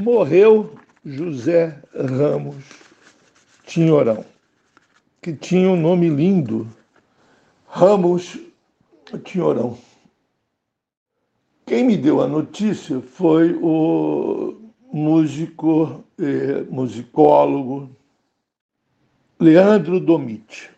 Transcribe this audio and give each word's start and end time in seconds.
morreu 0.00 0.74
José 1.04 1.78
Ramos 1.94 2.56
Tinhorão, 3.66 4.24
que 5.20 5.34
tinha 5.34 5.68
um 5.68 5.80
nome 5.80 6.08
lindo, 6.08 6.66
Ramos 7.66 8.38
Tinhorão. 9.24 9.78
Quem 11.66 11.84
me 11.84 11.96
deu 11.96 12.20
a 12.20 12.26
notícia 12.26 13.00
foi 13.00 13.54
o 13.54 14.56
músico, 14.92 16.02
e 16.18 16.64
musicólogo 16.70 17.90
Leandro 19.38 20.00
Domit. 20.00 20.70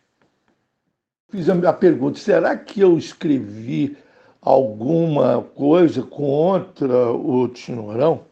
Fiz 1.30 1.48
a 1.48 1.72
pergunta: 1.72 2.18
será 2.18 2.56
que 2.56 2.80
eu 2.80 2.98
escrevi 2.98 3.96
alguma 4.40 5.42
coisa 5.42 6.02
contra 6.02 7.10
o 7.10 7.48
Tinhorão? 7.48 8.31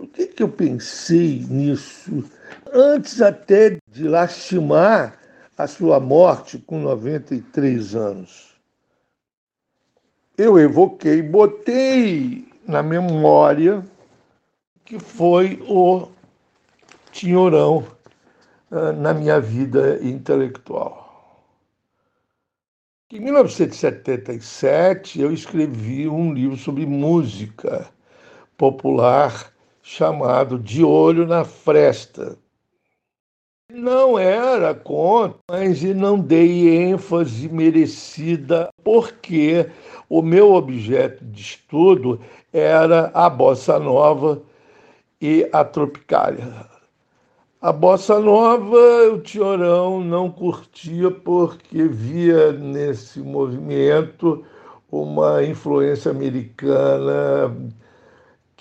Por 0.00 0.08
que, 0.08 0.26
que 0.28 0.42
eu 0.42 0.48
pensei 0.48 1.44
nisso? 1.50 2.24
Antes 2.72 3.20
até 3.20 3.76
de 3.86 4.08
lastimar 4.08 5.18
a 5.58 5.66
sua 5.66 6.00
morte 6.00 6.58
com 6.58 6.78
93 6.78 7.94
anos. 7.94 8.54
Eu 10.38 10.58
evoquei, 10.58 11.20
botei 11.20 12.48
na 12.66 12.82
memória 12.82 13.84
que 14.86 14.98
foi 14.98 15.62
o 15.68 16.08
Tinhorão 17.12 17.86
uh, 18.70 18.92
na 18.92 19.12
minha 19.12 19.38
vida 19.38 20.02
intelectual. 20.02 21.44
Em 23.12 23.20
1977, 23.20 25.20
eu 25.20 25.30
escrevi 25.30 26.08
um 26.08 26.32
livro 26.32 26.56
sobre 26.56 26.86
música 26.86 27.86
popular 28.56 29.49
chamado 29.82 30.58
De 30.58 30.84
Olho 30.84 31.26
na 31.26 31.44
Fresta. 31.44 32.36
Não 33.72 34.18
era 34.18 34.74
contra, 34.74 35.38
mas 35.48 35.82
não 35.82 36.18
dei 36.18 36.76
ênfase 36.76 37.48
merecida, 37.48 38.68
porque 38.82 39.70
o 40.08 40.22
meu 40.22 40.54
objeto 40.54 41.24
de 41.24 41.40
estudo 41.40 42.20
era 42.52 43.12
a 43.14 43.30
bossa 43.30 43.78
nova 43.78 44.42
e 45.20 45.48
a 45.52 45.64
tropicália. 45.64 46.68
A 47.60 47.72
bossa 47.72 48.18
nova, 48.18 49.12
o 49.12 49.20
Tiorão 49.20 50.02
não 50.02 50.30
curtia 50.30 51.10
porque 51.10 51.84
via 51.84 52.52
nesse 52.52 53.20
movimento 53.20 54.44
uma 54.90 55.44
influência 55.44 56.10
americana 56.10 57.54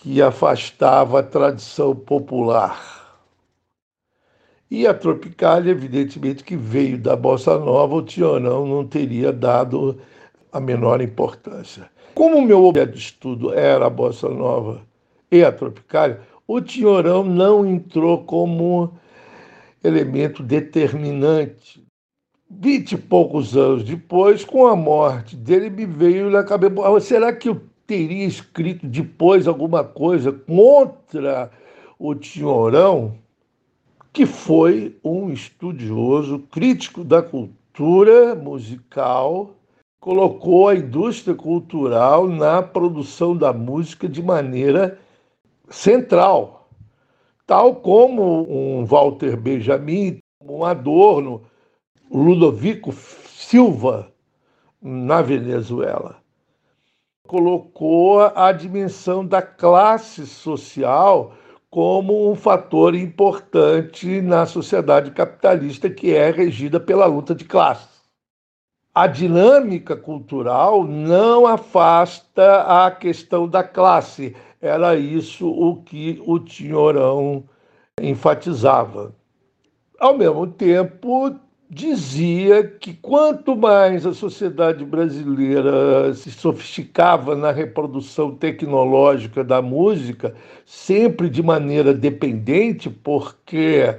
que 0.02 0.22
afastava 0.22 1.19
a 1.19 1.23
tradição 1.23 1.94
popular. 1.94 3.00
E 4.72 4.88
a 4.88 4.94
Tropicália, 4.94 5.72
evidentemente, 5.72 6.44
que 6.44 6.55
veio 6.55 6.97
da 6.97 7.16
Bossa 7.16 7.58
Nova, 7.58 7.95
o 7.95 8.03
Tionão 8.03 8.66
não 8.67 8.86
teria 8.86 9.33
dado 9.33 10.00
a 10.52 10.59
menor 10.59 11.02
importância. 11.02 11.89
Como 12.14 12.38
o 12.38 12.42
meu 12.42 12.64
objeto 12.64 12.94
de 12.94 13.00
estudo 13.00 13.53
era 13.53 13.88
a 13.88 13.89
Bossa 13.89 14.30
Nova 14.30 14.81
e 15.31 15.44
a 15.44 15.52
Tropicália, 15.52 16.22
o 16.47 16.61
Tinhorão 16.61 17.23
não 17.23 17.66
entrou 17.66 18.23
como 18.23 18.94
elemento 19.83 20.44
determinante. 20.44 21.83
Vinte 22.50 22.94
e 22.94 22.97
poucos 22.97 23.55
anos 23.55 23.83
depois, 23.83 24.44
com 24.44 24.66
a 24.66 24.75
morte 24.75 25.36
dele, 25.36 25.70
me 25.70 25.86
veio 25.86 26.30
na 26.30 26.44
cabeça: 26.44 27.00
será 27.00 27.31
que 27.31 27.50
eu 27.50 27.61
teria 27.90 28.28
escrito 28.28 28.86
depois 28.86 29.48
alguma 29.48 29.84
coisa 29.84 30.32
contra 30.32 31.50
o 31.98 32.14
Tinhorão, 32.14 33.16
que 34.14 34.28
foi 34.28 34.95
um 35.04 35.32
estudioso, 35.32 36.38
crítico 36.52 37.04
da 37.04 37.23
cultura 37.23 38.36
musical, 38.36 39.55
colocou 39.99 40.67
a 40.67 40.76
indústria 40.76 41.33
cultural 41.33 42.28
na 42.28 42.61
produção 42.61 43.36
da 43.36 43.52
música 43.52 44.08
de 44.08 44.22
maneira 44.22 44.99
central, 45.67 46.70
tal 47.48 47.78
como 47.78 48.45
um 48.48 48.86
Walter 48.86 49.36
Benjamin, 49.36 50.20
um 50.44 50.64
Adorno, 50.64 51.42
Ludovico 52.11 52.92
Silva 52.92 54.14
na 54.80 55.23
Venezuela 55.23 56.20
colocou 57.30 58.22
a 58.22 58.52
dimensão 58.52 59.23
da 59.23 59.40
classe 59.40 60.26
social 60.26 61.36
como 61.70 62.32
um 62.32 62.34
fator 62.34 62.95
importante 62.95 64.20
na 64.20 64.48
sociedade 64.48 65.12
capitalista 65.12 65.92
que 65.92 66.12
é 66.12 66.32
regida 66.32 66.80
pela 66.80 67.06
luta 67.06 67.36
de 67.36 67.45
classes. 67.45 68.02
A 68.95 69.06
dinâmica 69.06 69.95
cultural 69.95 70.84
não 70.84 71.45
afasta 71.45 72.64
a 72.64 72.90
questão 72.90 73.48
da 73.48 73.64
classe. 73.64 74.36
Era 74.60 74.96
isso 74.96 75.48
o 75.48 75.84
que 75.84 76.20
o 76.26 76.40
Tinhorão 76.40 77.44
enfatizava. 78.02 79.14
Ao 80.00 80.17
mesmo 80.17 80.48
tempo, 80.48 81.36
dizia 81.69 82.67
que 82.67 82.93
quanto 82.95 83.55
mais 83.55 84.03
a 84.05 84.13
sociedade 84.13 84.83
brasileira 84.83 86.11
se 86.15 86.31
sofisticava 86.31 87.35
na 87.35 87.52
reprodução 87.52 88.35
tecnológica 88.35 89.43
da 89.43 89.61
música, 89.61 90.35
sempre 90.65 91.30
de 91.30 91.43
maneira 91.43 91.93
dependente, 91.93 92.89
porque, 92.89 93.95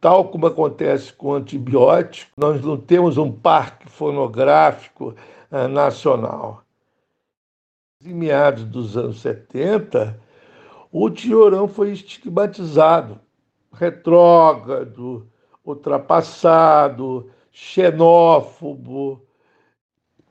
tal 0.00 0.30
como 0.30 0.46
acontece 0.46 1.12
com 1.12 1.28
o 1.28 1.34
antibiótico, 1.34 2.32
nós 2.36 2.60
não 2.60 2.76
temos 2.76 3.16
um 3.16 3.30
parque 3.30 3.88
fonográfico 3.88 5.14
uh, 5.52 5.68
nacional. 5.68 6.64
Em 8.04 8.14
meados 8.14 8.64
dos 8.64 8.96
anos 8.96 9.20
70, 9.20 10.20
o 10.90 11.08
Tiorão 11.08 11.68
foi 11.68 11.92
estigmatizado, 11.92 13.20
retrógrado, 13.72 15.29
ultrapassado, 15.64 17.30
xenófobo, 17.52 19.22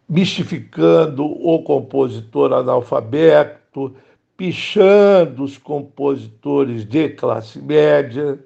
mistificando 0.08 1.26
o 1.26 1.62
compositor 1.62 2.52
analfabeto, 2.54 3.96
pichando 4.36 5.44
os 5.44 5.58
compositores 5.58 6.86
de 6.86 7.10
classe 7.10 7.62
média. 7.62 8.40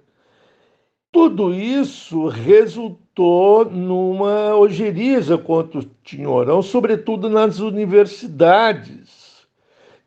Tudo 1.12 1.54
isso 1.54 2.28
resultou 2.28 3.66
numa 3.66 4.56
ojeriza 4.56 5.38
contra 5.38 5.80
o 5.80 5.86
Tinhorão, 6.04 6.62
sobretudo 6.62 7.30
nas 7.30 7.60
universidades 7.60 9.46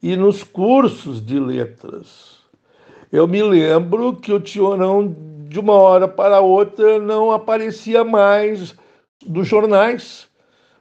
e 0.03 0.17
nos 0.17 0.43
cursos 0.43 1.25
de 1.25 1.39
letras. 1.39 2.37
Eu 3.11 3.27
me 3.29 3.43
lembro 3.43 4.17
que 4.17 4.33
o 4.33 4.41
Tinhorão 4.41 5.15
de 5.49 5.61
uma 5.61 5.75
hora 5.75 6.09
para 6.09 6.41
outra 6.41 6.99
não 6.99 7.31
aparecia 7.31 8.05
mais 8.05 8.75
nos 9.25 9.47
jornais, 9.47 10.29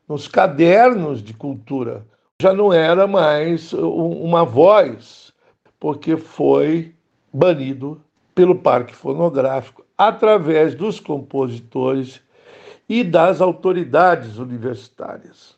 nos 0.08 0.28
cadernos 0.28 1.24
de 1.24 1.34
cultura. 1.34 2.06
Já 2.42 2.54
não 2.54 2.74
era 2.74 3.08
mais 3.08 3.72
uma 3.74 4.44
voz, 4.44 5.32
porque 5.80 6.18
foi 6.18 6.94
banido 7.34 8.02
pelo 8.34 8.56
Parque 8.56 8.96
Fonográfico 8.96 9.86
através 9.98 10.76
dos 10.76 11.00
compositores 11.00 12.22
e 12.90 13.04
das 13.04 13.42
autoridades 13.42 14.38
universitárias. 14.38 15.56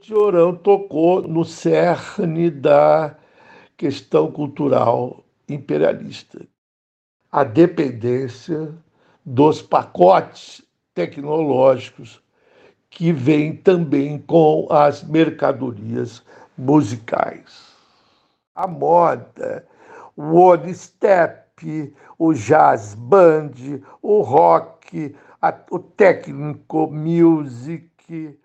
Tiorão 0.00 0.54
tocou 0.54 1.22
no 1.22 1.44
cerne 1.44 2.50
da 2.50 3.16
questão 3.76 4.30
cultural 4.30 5.24
imperialista 5.48 6.46
a 7.30 7.44
dependência 7.44 8.74
dos 9.24 9.62
pacotes 9.62 10.62
tecnológicos 10.94 12.22
que 12.88 13.12
vêm 13.12 13.56
também 13.56 14.18
com 14.18 14.66
as 14.70 15.02
mercadorias 15.04 16.22
musicais. 16.58 17.70
A 18.54 18.66
moda, 18.66 19.66
o 20.16 20.22
one 20.34 20.74
step, 20.74 21.94
o 22.18 22.34
jazz 22.34 22.94
band, 22.94 23.52
o 24.02 24.20
rock, 24.22 25.14
a, 25.40 25.54
o 25.70 25.78
technical 25.78 26.90
music, 26.90 28.38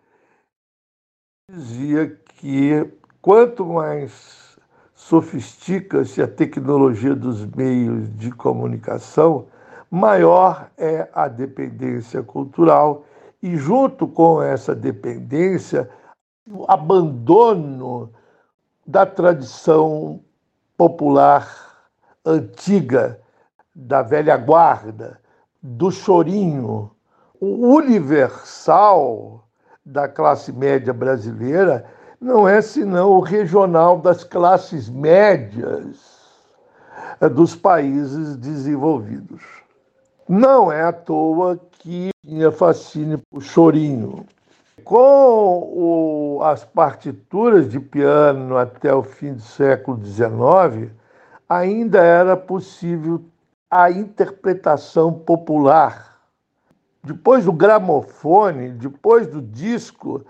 dizia 1.52 2.08
que 2.36 2.88
quanto 3.22 3.66
mais 3.66 4.55
sofistica-se 4.96 6.22
a 6.22 6.28
tecnologia 6.28 7.14
dos 7.14 7.46
meios 7.46 8.10
de 8.18 8.32
comunicação, 8.32 9.46
maior 9.92 10.70
é 10.78 11.08
a 11.14 11.28
dependência 11.28 12.24
cultural 12.24 13.06
e, 13.44 13.58
junto 13.58 14.08
com 14.08 14.42
essa 14.42 14.74
dependência, 14.74 15.90
o 16.50 16.66
abandono 16.68 18.10
da 18.88 19.06
tradição 19.06 20.22
popular 20.78 21.48
antiga, 22.26 23.20
da 23.76 24.02
velha 24.02 24.38
guarda, 24.38 25.20
do 25.62 25.92
chorinho, 25.92 26.90
o 27.40 27.76
universal 27.76 29.46
da 29.86 30.08
classe 30.08 30.54
média 30.54 30.94
brasileira 30.94 31.86
não 32.20 32.48
é 32.48 32.62
senão 32.62 33.12
o 33.12 33.20
regional 33.20 33.98
das 33.98 34.24
classes 34.24 34.90
médias 34.90 36.16
dos 37.34 37.56
países 37.56 38.36
desenvolvidos. 38.38 39.44
Não 40.28 40.72
é 40.72 40.82
à 40.82 40.92
toa 40.92 41.60
que 41.80 42.10
tinha 42.24 42.52
fascínio 42.52 43.20
por 43.30 43.42
chorinho. 43.42 44.26
Com 44.84 46.38
o, 46.38 46.44
as 46.44 46.64
partituras 46.64 47.70
de 47.70 47.80
piano 47.80 48.58
até 48.58 48.94
o 48.94 49.04
fim 49.04 49.34
do 49.34 49.42
século 49.42 50.04
XIX, 50.04 50.92
ainda 51.48 52.00
era 52.00 52.36
possível 52.36 53.24
a 53.70 53.90
interpretação 53.90 55.14
popular. 55.14 56.18
Depois 57.04 57.46
do 57.46 57.54
gramofone, 57.54 58.70
depois 58.70 59.28
do 59.28 59.42
disco, 59.42 60.26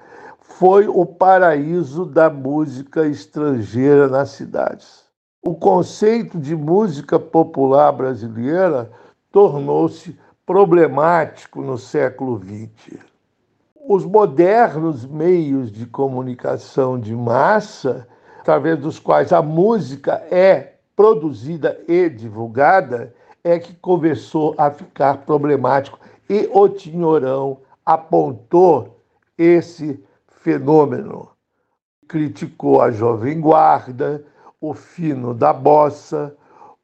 foi 0.47 0.88
o 0.88 1.06
paraíso 1.06 2.06
da 2.06 2.30
música 2.30 3.06
estrangeira 3.06 4.07
nas 4.07 4.30
cidades. 4.30 5.03
O 5.44 5.53
conceito 5.53 6.39
de 6.39 6.56
música 6.56 7.19
popular 7.19 7.92
brasileira 7.92 8.89
tornou-se 9.31 10.18
problemático 10.45 11.62
no 11.62 11.77
século 11.77 12.39
XX. 12.39 13.00
Os 13.88 14.06
modernos 14.06 15.06
meios 15.06 15.71
de 15.71 15.86
comunicação 15.86 17.00
de 17.00 17.13
massa, 17.13 18.07
através 18.39 18.80
dos 18.80 18.98
quais 18.98 19.33
a 19.33 19.41
música 19.41 20.24
é 20.31 20.75
produzida 20.95 21.77
e 21.88 22.09
divulgada, 22.09 23.13
é 23.44 23.59
que 23.59 23.75
começou 23.75 24.56
a 24.57 24.71
ficar 24.71 25.18
problemático. 25.25 26.00
E 26.30 26.50
o 26.51 26.68
Tinhorão 26.69 27.59
apontou 27.86 29.00
esse 29.38 30.03
fenômeno. 30.45 31.31
Criticou 32.07 32.80
a 32.80 32.92
Jovem 32.92 33.42
Guarda, 33.42 34.24
o 34.62 34.75
fino 34.75 35.33
da 35.33 35.51
bossa, 35.51 36.38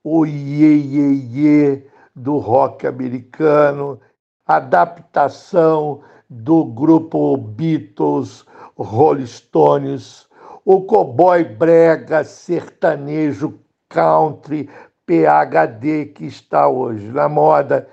o 0.04 0.26
iê, 0.26 0.74
iê, 0.78 1.14
iê 1.14 1.88
do 2.16 2.40
rock 2.40 2.88
americano, 2.88 4.00
adaptação 4.48 6.02
do 6.28 6.66
grupo 6.66 7.38
Beatles, 7.38 8.44
Rolling 8.76 9.28
Stones, 9.28 10.28
o 10.66 10.82
cowboy 10.82 11.44
brega 11.44 12.24
sertanejo 12.24 13.60
country 13.88 14.68
PhD 15.06 16.08
que 16.08 16.26
está 16.26 16.68
hoje 16.68 17.12
na 17.12 17.30
moda, 17.30 17.88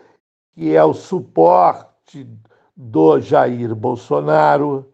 que 0.53 0.75
é 0.75 0.83
o 0.83 0.95
suporte 0.95 2.27
do 2.75 3.21
Jair 3.21 3.75
Bolsonaro. 3.75 4.91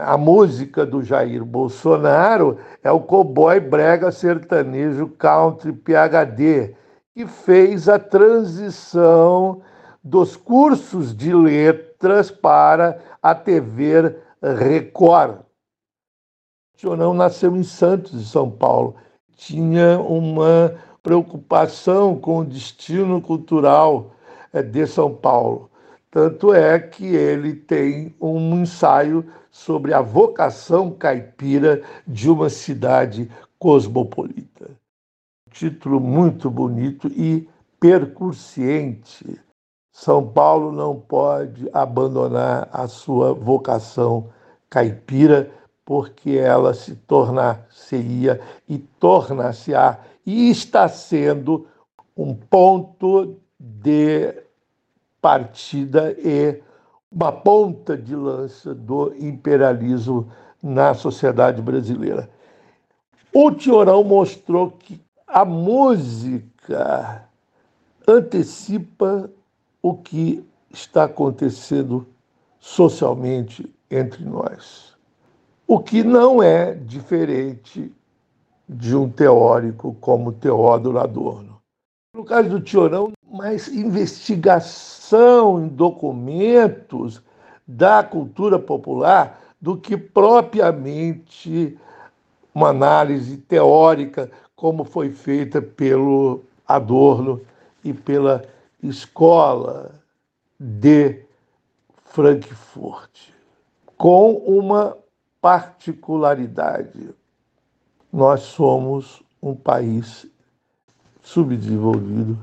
A 0.00 0.16
música 0.16 0.86
do 0.86 1.02
Jair 1.02 1.44
Bolsonaro 1.44 2.56
é 2.84 2.90
o 2.92 3.00
cowboy 3.00 3.58
brega 3.58 4.12
sertanejo 4.12 5.08
country 5.08 5.72
PhD, 5.72 6.76
que 7.12 7.26
fez 7.26 7.88
a 7.88 7.98
transição 7.98 9.60
dos 10.02 10.36
cursos 10.36 11.16
de 11.16 11.34
letras 11.34 12.30
para 12.30 13.00
a 13.20 13.34
TV 13.34 14.14
Record. 14.40 15.40
O 16.84 16.94
não 16.94 17.12
nasceu 17.12 17.56
em 17.56 17.64
Santos, 17.64 18.12
de 18.12 18.24
São 18.24 18.48
Paulo. 18.48 18.94
Tinha 19.34 19.98
uma 19.98 20.76
preocupação 21.02 22.14
com 22.16 22.38
o 22.38 22.44
destino 22.44 23.20
cultural 23.20 24.12
eh, 24.52 24.62
de 24.62 24.86
São 24.86 25.12
Paulo. 25.12 25.67
Tanto 26.10 26.54
é 26.54 26.78
que 26.78 27.06
ele 27.06 27.54
tem 27.54 28.14
um 28.20 28.62
ensaio 28.62 29.26
sobre 29.50 29.92
a 29.92 30.00
vocação 30.00 30.90
caipira 30.90 31.82
de 32.06 32.30
uma 32.30 32.48
cidade 32.48 33.30
cosmopolita 33.58 34.78
título 35.58 36.00
muito 36.00 36.48
bonito 36.48 37.08
e 37.08 37.48
percursiente. 37.80 39.40
São 39.92 40.24
Paulo 40.24 40.70
não 40.70 40.94
pode 40.98 41.68
abandonar 41.72 42.68
a 42.72 42.86
sua 42.86 43.34
vocação 43.34 44.28
caipira, 44.70 45.50
porque 45.84 46.32
ela 46.32 46.74
se 46.74 46.94
tornar-se-ia 46.94 48.40
e 48.68 48.78
tornar-se-á 48.78 49.98
e 50.24 50.50
está 50.50 50.86
sendo 50.86 51.66
um 52.16 52.34
ponto 52.34 53.36
de 53.58 54.34
partida 55.28 56.16
e 56.24 56.58
uma 57.12 57.30
ponta 57.30 57.94
de 57.94 58.16
lança 58.16 58.74
do 58.74 59.14
imperialismo 59.14 60.32
na 60.62 60.94
sociedade 60.94 61.60
brasileira. 61.60 62.30
O 63.30 63.52
Tiorão 63.52 64.02
mostrou 64.02 64.70
que 64.70 64.98
a 65.26 65.44
música 65.44 67.28
antecipa 68.08 69.30
o 69.82 69.94
que 69.98 70.42
está 70.72 71.04
acontecendo 71.04 72.06
socialmente 72.58 73.70
entre 73.90 74.24
nós. 74.24 74.94
O 75.66 75.78
que 75.78 76.02
não 76.02 76.42
é 76.42 76.72
diferente 76.72 77.92
de 78.66 78.96
um 78.96 79.10
teórico 79.10 79.94
como 80.00 80.32
Teódoro 80.32 80.98
Adorno. 80.98 81.58
No 82.16 82.24
caso 82.24 82.48
do 82.48 82.60
Tiorão, 82.60 83.12
mais 83.30 83.68
investigação 83.68 84.97
em 85.16 85.68
documentos 85.68 87.22
da 87.66 88.02
cultura 88.02 88.58
popular 88.58 89.40
do 89.60 89.76
que 89.76 89.96
propriamente 89.96 91.78
uma 92.54 92.68
análise 92.68 93.36
teórica 93.36 94.30
como 94.56 94.84
foi 94.84 95.10
feita 95.10 95.62
pelo 95.62 96.42
Adorno 96.66 97.40
e 97.84 97.92
pela 97.92 98.44
escola 98.82 99.92
de 100.58 101.22
Frankfurt, 102.04 103.30
com 103.96 104.32
uma 104.32 104.96
particularidade. 105.40 107.10
Nós 108.12 108.40
somos 108.40 109.22
um 109.40 109.54
país 109.54 110.26
subdesenvolvido. 111.22 112.38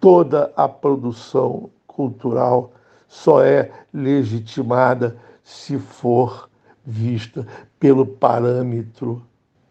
Toda 0.00 0.52
a 0.56 0.68
produção 0.68 1.70
cultural 1.86 2.72
só 3.08 3.42
é 3.42 3.72
legitimada 3.92 5.16
se 5.42 5.78
for 5.78 6.48
vista 6.84 7.46
pelo 7.80 8.06
parâmetro 8.06 9.22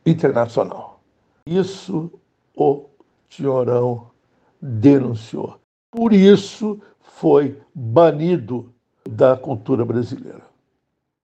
internacional. 0.05 0.99
Isso 1.45 2.11
o 2.55 2.85
Tinhorão 3.29 4.07
denunciou. 4.61 5.59
Por 5.91 6.13
isso 6.13 6.79
foi 6.99 7.59
banido 7.73 8.73
da 9.07 9.37
cultura 9.37 9.85
brasileira. 9.85 10.46